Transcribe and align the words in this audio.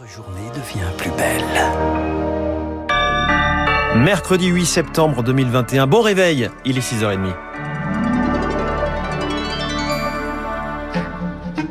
Votre 0.00 0.10
journée 0.10 0.50
devient 0.54 0.90
plus 0.98 1.10
belle. 1.10 1.44
Mercredi 3.96 4.46
8 4.46 4.66
septembre 4.66 5.22
2021. 5.22 5.86
Bon 5.86 6.00
réveil, 6.00 6.50
il 6.64 6.78
est 6.78 6.80
6h30. 6.80 7.32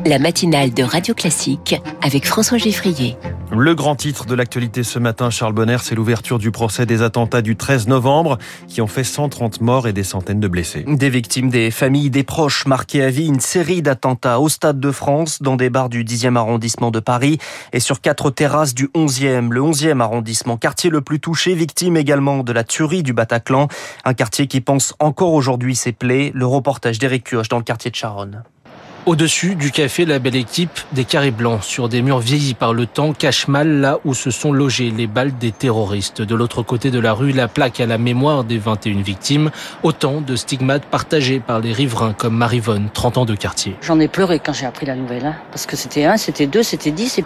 La 0.05 0.19
matinale 0.19 0.73
de 0.73 0.83
Radio 0.83 1.13
Classique 1.13 1.81
avec 2.01 2.25
François 2.25 2.57
Geffrier. 2.57 3.15
Le 3.51 3.73
grand 3.73 3.95
titre 3.95 4.25
de 4.25 4.35
l'actualité 4.35 4.83
ce 4.83 4.99
matin, 4.99 5.29
Charles 5.29 5.53
Bonner, 5.53 5.77
c'est 5.81 5.95
l'ouverture 5.95 6.39
du 6.39 6.51
procès 6.51 6.85
des 6.85 7.01
attentats 7.01 7.41
du 7.41 7.55
13 7.55 7.87
novembre 7.87 8.37
qui 8.67 8.81
ont 8.81 8.87
fait 8.87 9.05
130 9.05 9.61
morts 9.61 9.87
et 9.87 9.93
des 9.93 10.03
centaines 10.03 10.41
de 10.41 10.47
blessés. 10.49 10.83
Des 10.85 11.09
victimes, 11.09 11.49
des 11.49 11.71
familles, 11.71 12.09
des 12.09 12.23
proches 12.23 12.65
marqués 12.65 13.01
à 13.01 13.09
vie, 13.09 13.27
une 13.27 13.39
série 13.39 13.81
d'attentats 13.81 14.41
au 14.41 14.49
Stade 14.49 14.81
de 14.81 14.91
France, 14.91 15.41
dans 15.41 15.55
des 15.55 15.69
bars 15.69 15.87
du 15.87 16.03
10e 16.03 16.35
arrondissement 16.35 16.91
de 16.91 16.99
Paris 16.99 17.37
et 17.71 17.79
sur 17.79 18.01
quatre 18.01 18.29
terrasses 18.29 18.73
du 18.73 18.87
11e, 18.87 19.51
le 19.51 19.61
11e 19.61 20.01
arrondissement, 20.01 20.57
quartier 20.57 20.89
le 20.89 20.99
plus 20.99 21.21
touché, 21.21 21.55
victime 21.55 21.95
également 21.95 22.43
de 22.43 22.51
la 22.51 22.65
tuerie 22.65 23.03
du 23.03 23.13
Bataclan, 23.13 23.69
un 24.03 24.13
quartier 24.13 24.47
qui 24.47 24.59
pense 24.59 24.95
encore 24.99 25.31
aujourd'hui 25.31 25.75
ses 25.75 25.93
plaies. 25.93 26.31
Le 26.35 26.45
reportage 26.45 26.99
d'Éric 26.99 27.29
Kioch 27.29 27.47
dans 27.47 27.57
le 27.57 27.63
quartier 27.63 27.89
de 27.89 27.95
Charonne. 27.95 28.43
Au-dessus 29.05 29.55
du 29.55 29.71
café 29.71 30.05
La 30.05 30.17
Belle 30.17 30.37
Équipe, 30.37 30.79
des 30.93 31.03
carrés 31.03 31.31
blancs 31.31 31.61
sur 31.61 31.89
des 31.89 32.01
murs 32.01 32.19
vieillis 32.19 32.53
par 32.53 32.73
le 32.73 32.85
temps 32.85 33.11
cachent 33.11 33.49
mal 33.49 33.81
là 33.81 33.99
où 34.05 34.13
se 34.13 34.31
sont 34.31 34.53
logées 34.53 34.91
les 34.91 35.07
balles 35.07 35.37
des 35.37 35.51
terroristes. 35.51 36.21
De 36.21 36.33
l'autre 36.35 36.63
côté 36.63 36.89
de 36.89 36.99
la 36.99 37.11
rue, 37.11 37.33
la 37.33 37.49
plaque 37.49 37.81
à 37.81 37.85
la 37.85 37.97
mémoire 37.97 38.45
des 38.45 38.57
21 38.57 39.01
victimes. 39.01 39.51
Autant 39.83 40.21
de 40.21 40.37
stigmates 40.37 40.85
partagés 40.85 41.41
par 41.41 41.59
les 41.59 41.73
riverains 41.73 42.13
comme 42.13 42.37
Marivonne, 42.37 42.87
30 42.93 43.17
ans 43.17 43.25
de 43.25 43.35
quartier. 43.35 43.75
J'en 43.81 43.99
ai 43.99 44.07
pleuré 44.07 44.39
quand 44.39 44.53
j'ai 44.53 44.65
appris 44.65 44.85
la 44.85 44.95
nouvelle. 44.95 45.25
Hein, 45.25 45.35
parce 45.51 45.65
que 45.65 45.75
c'était 45.75 46.05
un, 46.05 46.15
c'était 46.15 46.47
deux, 46.47 46.63
c'était 46.63 46.91
dix. 46.91 47.19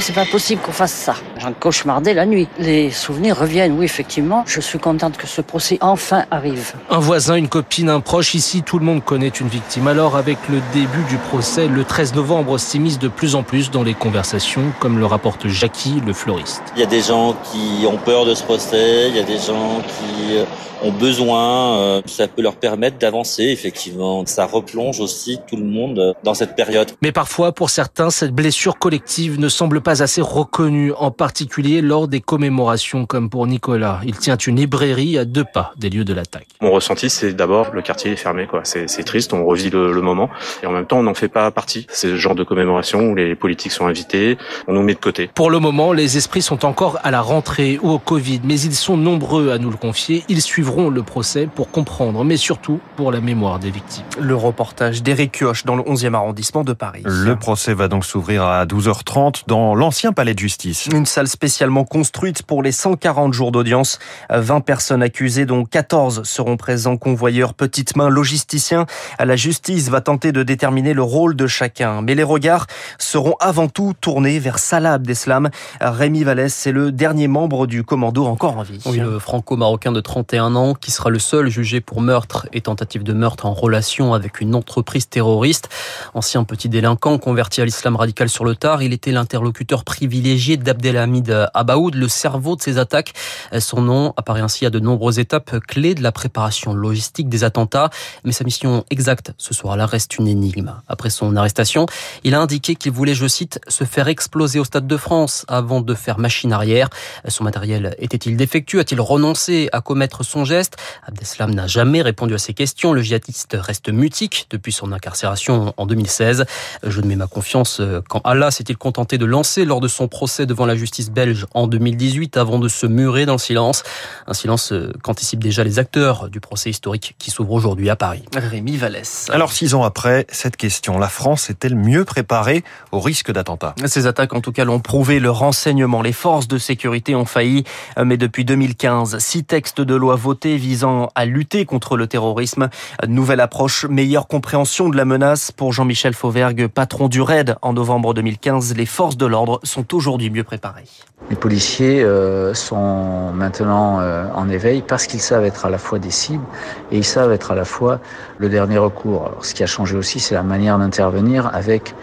C'est 0.00 0.14
pas 0.14 0.26
possible 0.26 0.60
qu'on 0.60 0.72
fasse 0.72 0.92
ça. 0.92 1.14
J'en 1.38 1.54
cauchemardais 1.54 2.12
la 2.12 2.26
nuit. 2.26 2.46
Les 2.58 2.90
souvenirs 2.90 3.38
reviennent, 3.38 3.78
oui, 3.78 3.86
effectivement. 3.86 4.44
Je 4.46 4.60
suis 4.60 4.78
contente 4.78 5.16
que 5.16 5.26
ce 5.26 5.40
procès 5.40 5.78
enfin 5.80 6.26
arrive. 6.30 6.74
Un 6.90 6.98
voisin, 6.98 7.36
une 7.36 7.48
copine, 7.48 7.88
un 7.88 8.00
proche. 8.00 8.34
Ici, 8.34 8.62
tout 8.62 8.78
le 8.78 8.84
monde 8.84 9.02
connaît 9.02 9.28
une 9.28 9.48
victime. 9.48 9.88
Alors, 9.88 10.16
avec 10.16 10.36
le 10.50 10.60
début 10.74 11.02
du 11.08 11.16
procès 11.28 11.68
le 11.68 11.84
13 11.84 12.14
novembre 12.14 12.58
s'immisce 12.58 12.98
de 12.98 13.08
plus 13.08 13.34
en 13.34 13.42
plus 13.42 13.70
dans 13.70 13.82
les 13.82 13.94
conversations, 13.94 14.72
comme 14.80 14.98
le 14.98 15.06
rapporte 15.06 15.48
Jackie, 15.48 16.02
le 16.06 16.12
fleuriste. 16.12 16.62
Il 16.76 16.80
y 16.80 16.82
a 16.82 16.86
des 16.86 17.00
gens 17.00 17.34
qui 17.50 17.86
ont 17.86 17.98
peur 17.98 18.26
de 18.26 18.34
ce 18.34 18.42
procès, 18.42 19.08
il 19.08 19.16
y 19.16 19.20
a 19.20 19.24
des 19.24 19.38
gens 19.38 19.80
qui 19.80 20.36
euh, 20.36 20.44
ont 20.82 20.92
besoin, 20.92 21.78
euh, 21.78 22.02
ça 22.06 22.28
peut 22.28 22.42
leur 22.42 22.56
permettre 22.56 22.98
d'avancer 22.98 23.44
effectivement. 23.44 24.24
Ça 24.26 24.46
replonge 24.46 25.00
aussi 25.00 25.38
tout 25.48 25.56
le 25.56 25.64
monde 25.64 26.14
dans 26.24 26.34
cette 26.34 26.56
période. 26.56 26.90
Mais 27.02 27.12
parfois, 27.12 27.52
pour 27.52 27.70
certains, 27.70 28.10
cette 28.10 28.32
blessure 28.32 28.78
collective 28.78 29.38
ne 29.38 29.48
semble 29.48 29.80
pas 29.80 30.02
assez 30.02 30.20
reconnue, 30.20 30.92
en 30.98 31.10
particulier 31.10 31.80
lors 31.80 32.08
des 32.08 32.20
commémorations 32.20 33.06
comme 33.06 33.30
pour 33.30 33.46
Nicolas. 33.46 34.00
Il 34.04 34.16
tient 34.18 34.36
une 34.36 34.56
librairie 34.56 35.18
à 35.18 35.24
deux 35.24 35.44
pas 35.44 35.72
des 35.76 35.90
lieux 35.90 36.04
de 36.04 36.14
l'attaque. 36.14 36.46
Mon 36.60 36.72
ressenti, 36.72 37.10
c'est 37.10 37.32
d'abord 37.32 37.72
le 37.72 37.82
quartier 37.82 38.12
est 38.12 38.16
fermé, 38.16 38.46
quoi. 38.46 38.62
C'est, 38.64 38.86
triste, 39.04 39.32
on 39.32 39.44
revit 39.44 39.70
le, 39.70 40.00
moment, 40.00 40.30
et 40.62 40.66
en 40.66 40.72
même 40.72 40.86
temps, 40.86 40.98
on 40.98 41.06
n'en 41.12 41.14
fait 41.14 41.28
pas 41.28 41.50
partie. 41.50 41.86
C'est 41.90 42.08
le 42.08 42.16
genre 42.16 42.34
de 42.34 42.42
commémoration 42.42 43.10
où 43.10 43.14
les 43.14 43.34
politiques 43.34 43.72
sont 43.72 43.86
invités, 43.86 44.38
on 44.66 44.72
nous 44.72 44.82
met 44.82 44.94
de 44.94 44.98
côté. 44.98 45.30
Pour 45.34 45.50
le 45.50 45.58
moment, 45.58 45.92
les 45.92 46.16
esprits 46.16 46.40
sont 46.40 46.64
encore 46.64 46.98
à 47.02 47.10
la 47.10 47.20
rentrée 47.20 47.78
ou 47.82 47.90
au 47.90 47.98
Covid, 47.98 48.40
mais 48.44 48.58
ils 48.58 48.74
sont 48.74 48.96
nombreux 48.96 49.50
à 49.50 49.58
nous 49.58 49.70
le 49.70 49.76
confier. 49.76 50.24
Ils 50.28 50.40
suivront 50.40 50.88
le 50.88 51.02
procès 51.02 51.46
pour 51.54 51.70
comprendre, 51.70 52.24
mais 52.24 52.38
surtout 52.38 52.80
pour 52.96 53.12
la 53.12 53.20
mémoire 53.20 53.58
des 53.58 53.70
victimes. 53.70 54.04
Le 54.18 54.34
reportage 54.34 55.02
d'Éric 55.02 55.32
Kioch 55.32 55.66
dans 55.66 55.76
le 55.76 55.82
11e 55.82 56.14
arrondissement 56.14 56.64
de 56.64 56.72
Paris. 56.72 57.02
Le 57.04 57.36
procès 57.36 57.74
va 57.74 57.88
donc 57.88 58.06
s'ouvrir 58.06 58.44
à 58.44 58.64
12h30 58.64 59.42
dans 59.46 59.74
l'ancien 59.74 60.12
palais 60.12 60.32
de 60.32 60.38
justice. 60.38 60.86
Une 60.86 61.04
salle 61.04 61.28
spécialement 61.28 61.84
construite 61.84 62.42
pour 62.42 62.62
les 62.62 62.72
140 62.72 63.34
jours 63.34 63.52
d'audience. 63.52 63.98
20 64.30 64.60
personnes 64.60 65.02
accusées, 65.02 65.44
dont 65.44 65.66
14 65.66 66.22
seront 66.22 66.56
présents, 66.56 66.96
convoyeurs, 66.96 67.52
petites 67.52 67.96
mains, 67.96 68.08
logisticiens. 68.08 68.86
La 69.18 69.36
justice 69.36 69.90
va 69.90 70.00
tenter 70.00 70.32
de 70.32 70.42
déterminer 70.42 70.94
le 70.94 71.01
rôle 71.02 71.36
de 71.36 71.46
chacun. 71.46 72.02
Mais 72.02 72.14
les 72.14 72.22
regards 72.22 72.66
seront 72.98 73.34
avant 73.40 73.68
tout 73.68 73.92
tournés 74.00 74.38
vers 74.38 74.58
Salah 74.58 74.94
Abdeslam. 74.94 75.50
Rémi 75.80 76.24
Vallès, 76.24 76.52
c'est 76.52 76.72
le 76.72 76.92
dernier 76.92 77.28
membre 77.28 77.66
du 77.66 77.84
commando 77.84 78.26
encore 78.26 78.56
en 78.56 78.62
vie. 78.62 78.80
Oui, 78.86 78.98
le 78.98 79.18
franco-marocain 79.18 79.92
de 79.92 80.00
31 80.00 80.54
ans 80.56 80.74
qui 80.74 80.90
sera 80.90 81.10
le 81.10 81.18
seul 81.18 81.48
jugé 81.48 81.80
pour 81.80 82.00
meurtre 82.00 82.46
et 82.52 82.60
tentative 82.60 83.02
de 83.02 83.12
meurtre 83.12 83.46
en 83.46 83.52
relation 83.52 84.14
avec 84.14 84.40
une 84.40 84.54
entreprise 84.54 85.08
terroriste. 85.08 85.68
Ancien 86.14 86.44
petit 86.44 86.68
délinquant 86.68 87.18
converti 87.18 87.60
à 87.60 87.64
l'islam 87.64 87.96
radical 87.96 88.28
sur 88.28 88.44
le 88.44 88.54
tard, 88.54 88.82
il 88.82 88.92
était 88.92 89.12
l'interlocuteur 89.12 89.84
privilégié 89.84 90.56
d'Abdelhamid 90.56 91.48
Abaoud, 91.54 91.94
le 91.94 92.08
cerveau 92.08 92.56
de 92.56 92.62
ces 92.62 92.78
attaques. 92.78 93.12
Son 93.58 93.82
nom 93.82 94.14
apparaît 94.16 94.40
ainsi 94.40 94.66
à 94.66 94.70
de 94.70 94.80
nombreuses 94.80 95.18
étapes 95.18 95.58
clés 95.60 95.94
de 95.94 96.02
la 96.02 96.12
préparation 96.12 96.74
logistique 96.74 97.28
des 97.28 97.44
attentats, 97.44 97.90
mais 98.24 98.32
sa 98.32 98.44
mission 98.44 98.84
exacte 98.90 99.32
ce 99.38 99.54
soir-là 99.54 99.86
reste 99.86 100.18
une 100.18 100.28
énigme. 100.28 100.74
Après 100.92 101.10
son 101.10 101.34
arrestation, 101.36 101.86
il 102.22 102.34
a 102.34 102.40
indiqué 102.40 102.76
qu'il 102.76 102.92
voulait, 102.92 103.14
je 103.14 103.26
cite, 103.26 103.58
se 103.66 103.84
faire 103.84 104.08
exploser 104.08 104.58
au 104.58 104.64
Stade 104.64 104.86
de 104.86 104.96
France 104.98 105.46
avant 105.48 105.80
de 105.80 105.94
faire 105.94 106.18
machine 106.18 106.52
arrière. 106.52 106.90
Son 107.28 107.44
matériel 107.44 107.96
était-il 107.98 108.36
défectueux? 108.36 108.80
A-t-il 108.80 109.00
renoncé 109.00 109.70
à 109.72 109.80
commettre 109.80 110.22
son 110.22 110.44
geste? 110.44 110.76
Abdeslam 111.06 111.54
n'a 111.54 111.66
jamais 111.66 112.02
répondu 112.02 112.34
à 112.34 112.38
ces 112.38 112.52
questions. 112.52 112.92
Le 112.92 113.00
djihadiste 113.02 113.56
reste 113.58 113.88
mutique 113.88 114.46
depuis 114.50 114.72
son 114.72 114.92
incarcération 114.92 115.72
en 115.78 115.86
2016. 115.86 116.44
Je 116.86 117.00
ne 117.00 117.06
mets 117.06 117.16
ma 117.16 117.26
confiance 117.26 117.80
quand 118.08 118.20
Allah 118.24 118.50
s'est-il 118.50 118.76
contenté 118.76 119.16
de 119.16 119.24
lancer 119.24 119.64
lors 119.64 119.80
de 119.80 119.88
son 119.88 120.08
procès 120.08 120.44
devant 120.44 120.66
la 120.66 120.76
justice 120.76 121.10
belge 121.10 121.46
en 121.54 121.66
2018 121.66 122.36
avant 122.36 122.58
de 122.58 122.68
se 122.68 122.86
murer 122.86 123.24
dans 123.24 123.32
le 123.32 123.38
silence? 123.38 123.82
Un 124.26 124.34
silence 124.34 124.72
euh, 124.72 124.92
qu'anticipent 125.02 125.42
déjà 125.42 125.64
les 125.64 125.78
acteurs 125.78 126.28
du 126.28 126.40
procès 126.40 126.68
historique 126.68 127.14
qui 127.18 127.30
s'ouvre 127.30 127.52
aujourd'hui 127.52 127.88
à 127.88 127.96
Paris. 127.96 128.24
Rémi 128.36 128.76
Vallès. 128.76 129.30
Alors 129.30 129.52
six 129.52 129.74
ans 129.74 129.84
après, 129.84 130.26
cette 130.30 130.56
question, 130.56 130.81
la 130.90 131.08
France 131.08 131.50
est-elle 131.50 131.76
mieux 131.76 132.04
préparée 132.04 132.64
au 132.90 133.00
risque 133.00 133.32
d'attentat 133.32 133.74
Ces 133.86 134.06
attaques 134.06 134.34
en 134.34 134.40
tout 134.40 134.52
cas 134.52 134.64
l'ont 134.64 134.80
prouvé, 134.80 135.20
le 135.20 135.30
renseignement, 135.30 136.02
les 136.02 136.12
forces 136.12 136.48
de 136.48 136.58
sécurité 136.58 137.14
ont 137.14 137.24
failli, 137.24 137.64
mais 138.02 138.16
depuis 138.16 138.44
2015, 138.44 139.18
six 139.18 139.44
textes 139.44 139.80
de 139.80 139.94
loi 139.94 140.16
votés 140.16 140.56
visant 140.56 141.10
à 141.14 141.24
lutter 141.24 141.64
contre 141.64 141.96
le 141.96 142.06
terrorisme. 142.06 142.68
Nouvelle 143.06 143.40
approche, 143.40 143.86
meilleure 143.86 144.26
compréhension 144.26 144.88
de 144.88 144.96
la 144.96 145.04
menace. 145.04 145.52
Pour 145.52 145.72
Jean-Michel 145.72 146.14
Fauvergue, 146.14 146.66
patron 146.66 147.08
du 147.08 147.20
RAID 147.20 147.56
en 147.62 147.72
novembre 147.72 148.14
2015, 148.14 148.74
les 148.76 148.86
forces 148.86 149.16
de 149.16 149.26
l'ordre 149.26 149.60
sont 149.62 149.94
aujourd'hui 149.94 150.30
mieux 150.30 150.44
préparées. 150.44 150.84
Les 151.30 151.36
policiers 151.36 152.02
euh, 152.02 152.52
sont 152.52 153.32
maintenant 153.32 154.00
euh, 154.00 154.26
en 154.34 154.48
éveil 154.48 154.82
parce 154.86 155.06
qu'ils 155.06 155.20
savent 155.20 155.44
être 155.44 155.64
à 155.64 155.70
la 155.70 155.78
fois 155.78 155.98
des 155.98 156.10
cibles 156.10 156.44
et 156.90 156.98
ils 156.98 157.04
savent 157.04 157.32
être 157.32 157.52
à 157.52 157.54
la 157.54 157.64
fois 157.64 158.00
le 158.38 158.48
dernier 158.48 158.78
recours. 158.78 159.26
Alors, 159.26 159.44
ce 159.44 159.54
qui 159.54 159.62
a 159.62 159.66
changé 159.66 159.96
aussi, 159.96 160.20
c'est 160.20 160.34
la 160.34 160.42
manière 160.42 160.71
d'intervenir 160.78 161.50
avec 161.52 161.94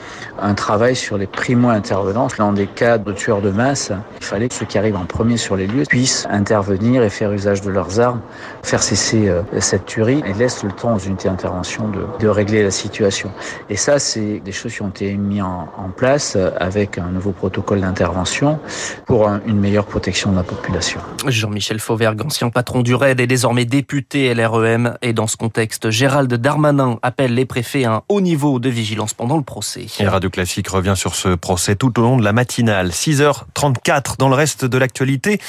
un 0.41 0.53
travail 0.53 0.96
sur 0.96 1.18
les 1.18 1.28
primo-intervenants. 1.28 2.28
Dans 2.38 2.53
des 2.53 2.68
cas 2.68 2.97
de 2.97 3.12
tueurs 3.12 3.41
de 3.41 3.50
masse, 3.50 3.91
il 4.19 4.25
fallait 4.25 4.50
que 4.50 4.56
ceux 4.56 4.66
qui 4.66 4.78
arrivent 4.78 4.96
en 4.96 5.06
premier 5.06 5.38
sur 5.38 5.56
les 5.56 5.68
lieux 5.68 5.84
puissent 5.88 6.28
intervenir 6.30 7.03
et 7.03 7.09
faire 7.09 7.31
usage 7.31 7.62
de 7.62 7.69
leurs 7.69 8.00
armes, 8.00 8.22
faire 8.63 8.81
cesser 8.81 9.28
euh, 9.28 9.41
cette 9.59 9.85
tuerie 9.85 10.22
et 10.25 10.34
laissent 10.34 10.63
le 10.63 10.72
temps 10.72 10.96
aux 10.96 11.00
unités 11.00 11.29
d'intervention 11.29 11.90
de, 12.19 12.28
régler 12.29 12.62
la 12.62 12.72
situation. 12.72 13.31
Et 13.72 13.75
ça, 13.75 13.97
c'est 13.97 14.40
des 14.40 14.52
choses 14.52 14.74
qui 14.74 14.81
ont 14.84 14.90
été 14.90 15.13
mises 15.16 15.41
en, 15.41 15.90
place 15.97 16.38
avec 16.59 17.00
un 17.00 17.08
nouveau 17.08 17.31
protocole 17.31 17.81
d'intervention 17.81 18.59
pour 19.08 19.28
une 19.47 19.59
meilleure 19.59 19.85
protection 19.85 20.31
de 20.31 20.35
la 20.35 20.44
population. 20.44 21.00
Jean-Michel 21.28 21.79
Fauvergue, 21.79 22.22
ancien 22.24 22.50
patron 22.52 22.81
du 22.81 22.94
RAID, 22.94 23.19
est 23.19 23.28
désormais 23.28 23.66
député 23.66 24.34
LREM. 24.34 24.97
Et 25.02 25.13
dans 25.13 25.25
ce 25.25 25.35
contexte, 25.35 25.90
Gérald 25.90 26.31
Darmanin 26.31 27.00
appelle 27.02 27.34
les 27.34 27.46
préfets 27.46 27.85
à 27.85 27.96
un 27.96 28.02
haut 28.08 28.22
niveau 28.22 28.49
de 28.58 28.70
vigilance 28.70 29.14
pendant 29.14 29.38
le 29.38 29.44
procès. 29.44 29.86
Et 30.00 30.08
Radio 30.08 30.32
Classique 30.32 30.68
revient 30.70 30.96
sur 30.96 31.14
ce 31.14 31.36
procès 31.36 31.76
tout 31.76 32.00
au 32.00 32.02
long 32.02 32.18
de 32.18 32.24
la 32.24 32.34
matinale. 32.34 32.90
6h34 32.90 34.18
dans 34.18 34.29
le 34.29 34.35
reste 34.35 34.66
de 34.66 34.78
l'actualité. 34.79 35.40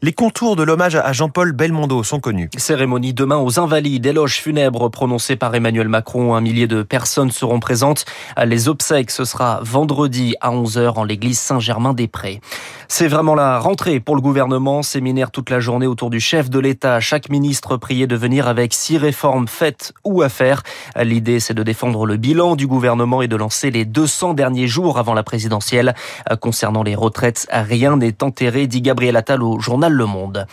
Les 0.00 0.12
contours 0.12 0.56
de 0.56 0.62
l'hommage 0.62 0.96
à 0.96 1.12
Jean-Paul 1.12 1.52
Belmondo 1.52 2.02
sont 2.02 2.20
connus. 2.20 2.48
Cérémonie 2.56 3.12
demain 3.12 3.36
aux 3.36 3.60
Invalides, 3.60 4.06
éloge 4.06 4.40
funèbre 4.40 4.90
prononcé 4.90 5.36
par 5.36 5.54
Emmanuel 5.54 5.88
Macron. 5.88 6.34
Un 6.34 6.40
millier 6.40 6.66
de 6.66 6.82
personnes 6.82 7.30
seront 7.30 7.60
présentes. 7.60 8.04
Les 8.42 8.68
obsèques, 8.68 9.10
ce 9.10 9.24
sera 9.24 9.60
vendredi 9.62 10.34
à 10.40 10.50
11h 10.50 10.94
en 10.94 11.04
l'église 11.04 11.38
Saint-Germain-des-Prés. 11.38 12.40
C'est 12.88 13.08
vraiment 13.08 13.34
la 13.34 13.58
rentrée 13.58 13.98
pour 13.98 14.14
le 14.14 14.22
gouvernement. 14.22 14.82
Séminaire 14.82 15.32
toute 15.32 15.50
la 15.50 15.58
journée 15.58 15.86
autour 15.86 16.10
du 16.10 16.20
chef 16.20 16.48
de 16.50 16.60
l'État. 16.60 17.00
Chaque 17.00 17.28
ministre 17.30 17.76
prié 17.76 18.06
de 18.06 18.14
venir 18.14 18.46
avec 18.46 18.72
six 18.72 18.96
réformes 18.96 19.48
faites 19.48 19.92
ou 20.04 20.22
à 20.22 20.28
faire. 20.28 20.62
L'idée, 20.96 21.40
c'est 21.40 21.54
de 21.54 21.62
défendre 21.62 22.06
le 22.06 22.16
bilan 22.16 22.45
du 22.54 22.68
gouvernement 22.68 23.22
et 23.22 23.28
de 23.28 23.34
lancer 23.34 23.70
les 23.70 23.84
200 23.84 24.34
derniers 24.34 24.68
jours 24.68 24.98
avant 24.98 25.14
la 25.14 25.24
présidentielle. 25.24 25.94
Concernant 26.40 26.84
les 26.84 26.94
retraites, 26.94 27.48
rien 27.50 27.96
n'est 27.96 28.22
enterré, 28.22 28.66
dit 28.68 28.82
Gabriel 28.82 29.16
Attal 29.16 29.42
au 29.42 29.58
journal 29.58 29.92
Le 29.92 30.06
Monde. 30.06 30.46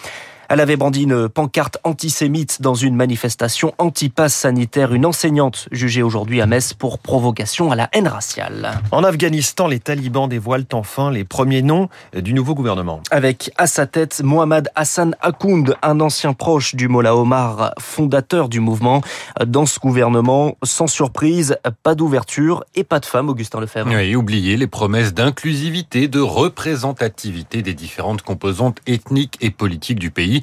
Elle 0.53 0.59
avait 0.59 0.75
brandi 0.75 1.01
une 1.01 1.29
pancarte 1.29 1.79
antisémite 1.83 2.61
dans 2.61 2.75
une 2.75 2.95
manifestation 2.95 3.73
anti-pass 3.79 4.35
sanitaire. 4.35 4.93
Une 4.93 5.03
enseignante 5.03 5.67
jugée 5.71 6.03
aujourd'hui 6.03 6.41
à 6.41 6.45
Metz 6.45 6.73
pour 6.73 6.99
provocation 6.99 7.71
à 7.71 7.75
la 7.75 7.89
haine 7.91 8.07
raciale. 8.07 8.79
En 8.91 9.03
Afghanistan, 9.03 9.65
les 9.65 9.79
talibans 9.79 10.29
dévoilent 10.29 10.67
enfin 10.73 11.09
les 11.09 11.23
premiers 11.23 11.63
noms 11.63 11.89
du 12.15 12.35
nouveau 12.35 12.53
gouvernement. 12.53 13.01
Avec 13.09 13.49
à 13.57 13.65
sa 13.65 13.87
tête 13.87 14.21
Mohamed 14.23 14.69
Hassan 14.75 15.15
Akound, 15.21 15.75
un 15.81 15.99
ancien 15.99 16.33
proche 16.33 16.75
du 16.75 16.87
Mollah 16.87 17.15
Omar, 17.15 17.73
fondateur 17.79 18.47
du 18.47 18.59
mouvement. 18.59 19.01
Dans 19.43 19.65
ce 19.65 19.79
gouvernement, 19.79 20.55
sans 20.61 20.85
surprise, 20.85 21.57
pas 21.81 21.95
d'ouverture 21.95 22.63
et 22.75 22.83
pas 22.83 22.99
de 22.99 23.07
femme, 23.07 23.27
Augustin 23.27 23.59
Lefebvre. 23.59 23.91
Et 23.97 24.15
oubliez 24.15 24.55
les 24.57 24.67
promesses 24.67 25.15
d'inclusivité, 25.15 26.07
de 26.07 26.19
représentativité 26.19 27.63
des 27.63 27.73
différentes 27.73 28.21
composantes 28.21 28.77
ethniques 28.85 29.39
et 29.41 29.49
politiques 29.49 29.97
du 29.97 30.11
pays. 30.11 30.42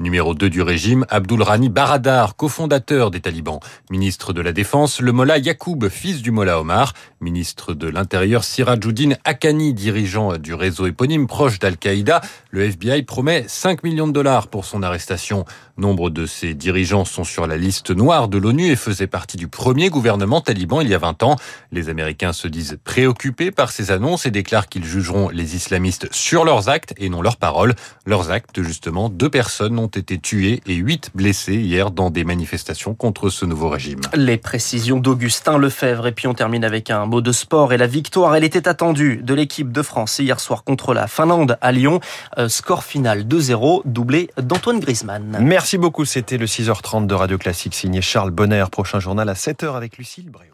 Numéro 0.00 0.34
2 0.34 0.50
du 0.50 0.60
régime, 0.60 1.06
Abdul 1.08 1.40
Rani 1.40 1.68
Baradar, 1.68 2.34
cofondateur 2.34 3.12
des 3.12 3.20
talibans. 3.20 3.60
Ministre 3.90 4.32
de 4.32 4.40
la 4.40 4.52
Défense, 4.52 5.00
le 5.00 5.12
Mollah 5.12 5.38
Yacoub, 5.38 5.88
fils 5.88 6.20
du 6.20 6.32
Mollah 6.32 6.58
Omar. 6.58 6.94
Ministre 7.20 7.74
de 7.74 7.86
l'Intérieur, 7.86 8.42
Sirajuddin 8.42 9.12
Akani, 9.22 9.72
dirigeant 9.72 10.36
du 10.36 10.52
réseau 10.52 10.88
éponyme 10.88 11.28
proche 11.28 11.60
d'Al-Qaïda. 11.60 12.22
Le 12.50 12.62
FBI 12.64 13.04
promet 13.04 13.44
5 13.46 13.84
millions 13.84 14.08
de 14.08 14.12
dollars 14.12 14.48
pour 14.48 14.64
son 14.64 14.82
arrestation. 14.82 15.44
Nombre 15.76 16.10
de 16.10 16.26
ses 16.26 16.54
dirigeants 16.54 17.04
sont 17.04 17.24
sur 17.24 17.46
la 17.46 17.56
liste 17.56 17.90
noire 17.90 18.28
de 18.28 18.38
l'ONU 18.38 18.66
et 18.66 18.76
faisaient 18.76 19.06
partie 19.06 19.36
du 19.36 19.46
premier 19.46 19.90
gouvernement 19.90 20.40
taliban 20.40 20.80
il 20.80 20.88
y 20.88 20.94
a 20.94 20.98
20 20.98 21.22
ans. 21.22 21.36
Les 21.70 21.88
Américains 21.88 22.32
se 22.32 22.48
disent 22.48 22.78
préoccupés 22.82 23.52
par 23.52 23.70
ces 23.70 23.92
annonces 23.92 24.26
et 24.26 24.32
déclarent 24.32 24.68
qu'ils 24.68 24.84
jugeront 24.84 25.28
les 25.28 25.54
islamistes 25.54 26.12
sur 26.12 26.44
leurs 26.44 26.68
actes 26.68 26.94
et 26.96 27.08
non 27.08 27.22
leurs 27.22 27.36
paroles. 27.36 27.74
Leurs 28.06 28.32
actes, 28.32 28.60
justement, 28.62 29.08
deux 29.08 29.30
personnes 29.30 29.78
ont 29.78 29.83
été 29.86 30.18
tuées 30.18 30.60
et 30.66 30.74
huit 30.74 31.10
blessées 31.14 31.56
hier 31.56 31.90
dans 31.90 32.10
des 32.10 32.24
manifestations 32.24 32.94
contre 32.94 33.30
ce 33.30 33.44
nouveau 33.44 33.68
régime. 33.68 34.00
Les 34.14 34.36
précisions 34.36 34.98
d'Augustin 34.98 35.58
Lefebvre. 35.58 36.06
Et 36.06 36.12
puis 36.12 36.26
on 36.26 36.34
termine 36.34 36.64
avec 36.64 36.90
un 36.90 37.06
mot 37.06 37.20
de 37.20 37.32
sport 37.32 37.72
et 37.72 37.76
la 37.76 37.86
victoire. 37.86 38.34
Elle 38.34 38.44
était 38.44 38.68
attendue 38.68 39.18
de 39.22 39.34
l'équipe 39.34 39.72
de 39.72 39.82
France 39.82 40.18
hier 40.18 40.40
soir 40.40 40.64
contre 40.64 40.94
la 40.94 41.06
Finlande 41.06 41.58
à 41.60 41.72
Lyon. 41.72 42.00
Euh, 42.38 42.48
score 42.48 42.84
final 42.84 43.22
2-0, 43.22 43.82
doublé 43.84 44.30
d'Antoine 44.40 44.80
Griezmann. 44.80 45.38
Merci 45.40 45.78
beaucoup. 45.78 46.04
C'était 46.04 46.38
le 46.38 46.46
6h30 46.46 47.06
de 47.06 47.14
Radio 47.14 47.38
Classique 47.38 47.74
signé 47.74 48.00
Charles 48.00 48.30
Bonner. 48.30 48.64
Prochain 48.70 49.00
journal 49.00 49.28
à 49.28 49.34
7h 49.34 49.76
avec 49.76 49.98
Lucille 49.98 50.30
Bréau. 50.30 50.53